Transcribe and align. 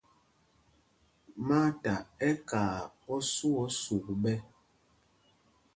Maata 1.47 1.93
ɛ́ 2.27 2.33
kaa 2.49 2.75
osû 3.15 3.49
o 3.63 3.65
sûk 3.81 4.05
ɓɛ́. 4.21 4.37